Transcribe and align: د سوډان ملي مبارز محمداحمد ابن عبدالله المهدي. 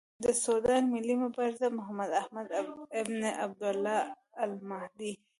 د 0.23 0.25
سوډان 0.43 0.83
ملي 0.93 1.15
مبارز 1.23 1.61
محمداحمد 1.77 2.47
ابن 3.01 3.21
عبدالله 3.45 3.99
المهدي. 4.43 5.13